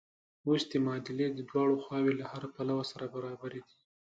[0.47, 3.77] اوس د معادلې دواړه خواوې له هره پلوه سره برابرې دي.